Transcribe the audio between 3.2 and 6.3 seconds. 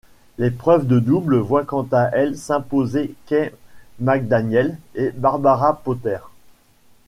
Kay McDaniel et Barbara Potter.